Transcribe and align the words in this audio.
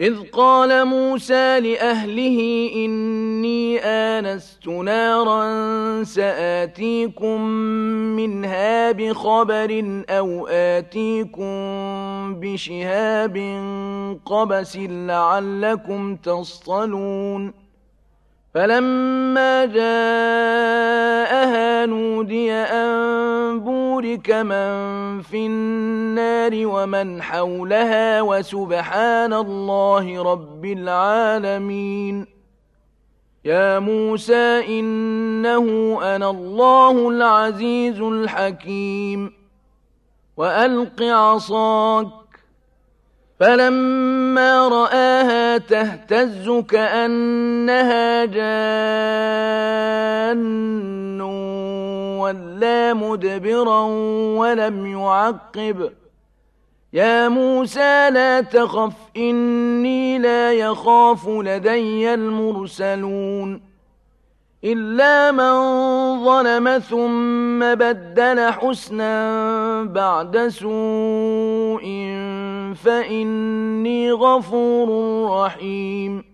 إذ 0.00 0.30
قال 0.32 0.84
موسى 0.84 1.60
لأهله 1.60 2.70
إني 2.74 3.78
آنست 3.78 4.68
نارا 4.68 5.44
سآتيكم 6.02 7.40
منها 8.16 8.92
بخبر 8.92 10.02
أو 10.08 10.46
آتيكم 10.46 11.54
بشهاب 12.40 13.36
قبس 14.26 14.76
لعلكم 14.90 16.16
تصطلون 16.16 17.52
فلما 18.54 19.64
جاءها 19.64 20.66
نودي 21.86 22.52
أن 22.52 23.60
بورك 23.94 24.30
من 24.30 25.22
في 25.22 25.46
النار 25.46 26.50
ومن 26.54 27.22
حولها 27.22 28.22
وسبحان 28.22 29.32
الله 29.32 30.22
رب 30.22 30.64
العالمين. 30.64 32.26
يا 33.44 33.78
موسى 33.78 34.80
إنه 34.80 35.98
أنا 36.02 36.30
الله 36.30 37.08
العزيز 37.08 38.00
الحكيم. 38.00 39.32
وألق 40.36 41.02
عصاك. 41.02 42.08
فلما 43.40 44.68
رآها 44.68 45.58
تهتز 45.58 46.50
كأنها 46.50 48.24
جان. 48.24 48.54
ولا 52.54 52.94
مدبرا 52.94 53.82
ولم 54.38 54.86
يعقب. 54.86 55.90
يا 56.92 57.28
موسى 57.28 58.10
لا 58.10 58.40
تخف 58.40 58.92
إني 59.16 60.18
لا 60.18 60.52
يخاف 60.52 61.28
لدي 61.28 62.14
المرسلون. 62.14 63.60
إلا 64.64 65.32
من 65.32 65.54
ظلم 66.24 66.78
ثم 66.78 67.74
بدل 67.74 68.50
حسنا 68.52 69.84
بعد 69.84 70.48
سوء 70.48 71.84
فإني 72.74 74.12
غفور 74.12 74.88
رحيم. 75.30 76.33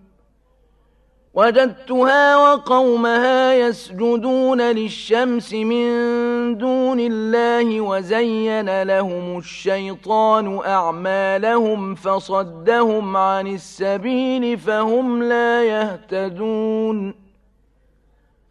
وجدتها 1.33 2.37
وقومها 2.37 3.53
يسجدون 3.53 4.61
للشمس 4.61 5.53
من 5.53 5.87
دون 6.57 6.99
الله 6.99 7.81
وزين 7.81 8.83
لهم 8.83 9.37
الشيطان 9.37 10.59
أعمالهم 10.65 11.95
فصدهم 11.95 13.17
عن 13.17 13.47
السبيل 13.47 14.57
فهم 14.57 15.23
لا 15.23 15.63
يهتدون 15.63 17.31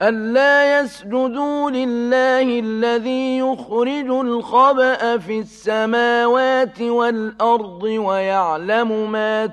ألا 0.02 0.80
يسجدوا 0.80 1.70
لله 1.70 2.60
الذي 2.60 3.38
يخرج 3.38 4.10
الخبأ 4.10 5.18
في 5.18 5.38
السماوات 5.38 6.80
والأرض 6.80 7.82
ويعلم 7.82 9.12
ما 9.12 9.46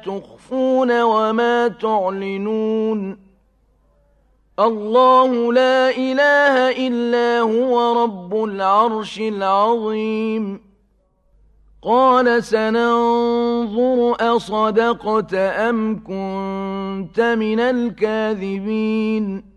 تخفون 0.48 1.02
وما 1.02 1.68
تعلنون. 1.68 3.18
الله 4.60 5.54
لا 5.54 5.90
إله 5.90 6.88
إلا 6.88 7.40
هو 7.40 8.04
رب 8.04 8.44
العرش 8.44 9.20
العظيم. 9.20 10.62
قال 11.82 12.44
سننظر 12.44 14.16
أصدقت 14.20 15.34
أم 15.34 16.04
كنت 16.04 17.20
من 17.20 17.60
الكاذبين. 17.60 19.57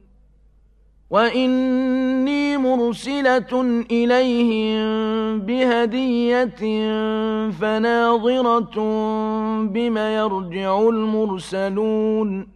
وإني 1.11 2.57
مرسلة 2.57 3.83
إليهم 3.91 4.81
بهدية 5.39 6.61
فناظرة 7.51 8.75
بما 9.63 10.15
يرجع 10.15 10.79
المرسلون 10.79 12.47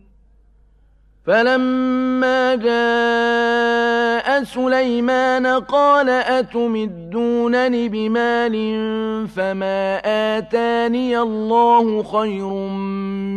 فلما 1.25 2.55
جاء 2.55 4.43
سليمان 4.43 5.47
قال 5.47 6.09
أتمدونني 6.09 7.89
بمال 7.89 8.55
فما 9.27 10.01
آتاني 10.37 11.19
الله 11.19 12.03
خير 12.03 12.49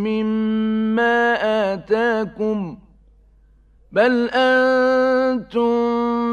مما 0.06 1.34
آتاكم 1.74 2.76
ۖ 2.84 2.87
بل 3.92 4.30
أنتم 4.34 5.70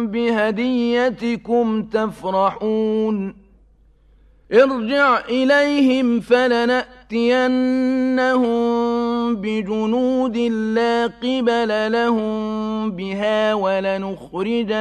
بهديتكم 0.08 1.84
تفرحون 1.84 3.46
ارجع 4.54 5.20
إليهم 5.20 6.20
فلنأتينهم 6.20 6.96
بجنود 9.36 10.38
لا 10.38 11.06
قبل 11.06 11.92
لهم 11.92 12.92
بها 12.92 13.54
ولنخرجنهم 13.54 14.76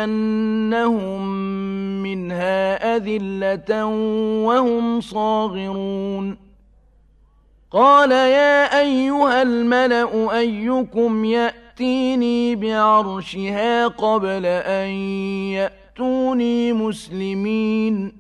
منها 2.03 2.97
أذلة 2.97 3.87
وهم 4.47 5.01
صاغرون 5.01 6.37
قال 7.71 8.11
يا 8.11 8.81
أيها 8.81 9.43
الملأ 9.43 10.39
أيكم 10.39 11.25
يأتي 11.25 11.64
يأتيني 11.75 12.57
بعرشها 12.57 13.87
قبل 13.87 14.47
أن 14.47 14.89
يأتوني 15.51 16.73
مسلمين. 16.73 18.13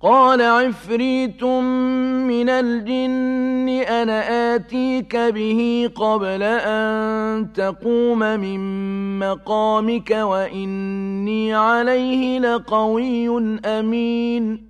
قال 0.00 0.42
عفريت 0.42 1.44
من 1.44 2.48
الجن 2.48 3.68
أنا 3.68 4.54
آتيك 4.54 5.16
به 5.16 5.90
قبل 5.94 6.42
أن 6.42 7.52
تقوم 7.52 8.18
من 8.18 8.60
مقامك 9.18 10.10
وإني 10.10 11.54
عليه 11.54 12.38
لقوي 12.38 13.28
أمين. 13.64 14.69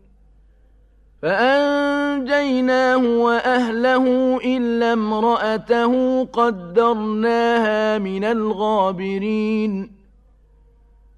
فأنجيناه 1.21 2.97
وأهله 2.97 4.37
إلا 4.45 4.93
امرأته 4.93 6.25
قدرناها 6.25 7.97
من 7.97 8.23
الغابرين 8.23 9.91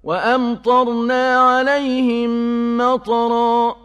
وأمطرنا 0.02 1.36
عليهم 1.36 2.30
مطرا 2.78 3.76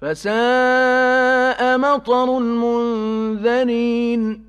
فساء 0.00 1.78
مطر 1.78 2.38
المنذرين 2.38 4.44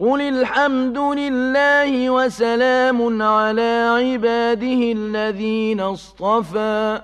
قل 0.00 0.20
الحمد 0.20 0.98
لله 0.98 2.10
وسلام 2.10 3.22
على 3.22 3.88
عباده 3.98 4.92
الذين 4.92 5.80
اصطفى 5.80 7.00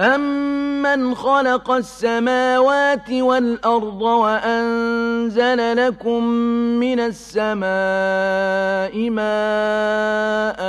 أمن 0.00 1.14
خلق 1.14 1.70
السماوات 1.70 3.10
والأرض 3.10 4.02
وأنزل 4.02 5.86
لكم 5.86 6.24
من 6.80 7.00
السماء 7.00 7.64
ماء 9.10 10.60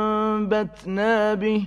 فأنبتنا 0.00 1.34
به 1.34 1.66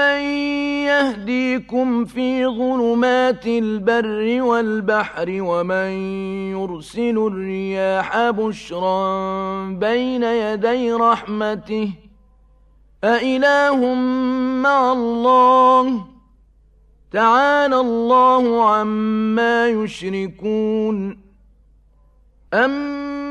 أمن 0.00 0.22
يهديكم 0.86 2.04
في 2.04 2.46
ظلمات 2.46 3.46
البر 3.46 4.42
والبحر 4.42 5.26
ومن 5.40 5.90
يرسل 6.50 7.18
الرياح 7.18 8.30
بشرا 8.30 9.64
بين 9.68 10.22
يدي 10.22 10.92
رحمته 10.92 11.92
أإله 13.04 13.94
مع 14.62 14.92
الله 14.92 16.06
تعالى 17.12 17.76
الله 17.76 18.70
عما 18.70 19.68
يشركون 19.68 21.20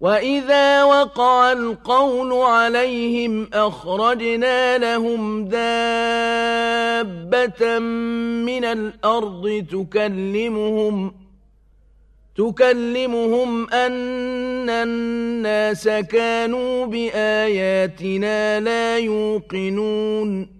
وإذا 0.00 0.84
وقع 0.84 1.52
القول 1.52 2.32
عليهم 2.32 3.48
أخرجنا 3.52 4.78
لهم 4.78 5.44
دابة 5.44 5.78
من 7.78 8.64
الأرض 8.64 9.66
تكلمهم 9.70 11.14
تكلمهم 12.36 13.70
أن 13.70 14.70
الناس 14.70 15.88
كانوا 15.88 16.86
بآياتنا 16.86 18.60
لا 18.60 18.98
يوقنون 18.98 20.59